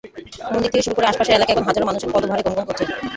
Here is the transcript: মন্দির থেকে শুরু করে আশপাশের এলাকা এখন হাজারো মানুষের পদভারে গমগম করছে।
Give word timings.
মন্দির 0.51 0.71
থেকে 0.71 0.85
শুরু 0.85 0.95
করে 0.97 1.09
আশপাশের 1.09 1.35
এলাকা 1.35 1.51
এখন 1.53 1.65
হাজারো 1.69 1.85
মানুষের 1.85 2.11
পদভারে 2.13 2.45
গমগম 2.45 2.65
করছে। 2.69 2.83